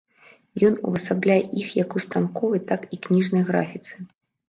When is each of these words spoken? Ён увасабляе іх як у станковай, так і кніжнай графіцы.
Ён 0.69 0.73
увасабляе 0.91 1.37
іх 1.65 1.77
як 1.83 1.89
у 1.99 2.05
станковай, 2.07 2.65
так 2.75 2.91
і 2.93 3.03
кніжнай 3.07 3.43
графіцы. 3.55 3.93